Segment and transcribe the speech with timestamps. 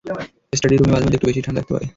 [0.57, 1.85] Study রুমে মঝে মধ্যে একটু বেশিই ঠান্ডা লাগতে পারে।